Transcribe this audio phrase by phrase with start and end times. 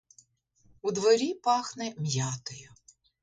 [0.87, 2.69] У дворі пахне м'ятою.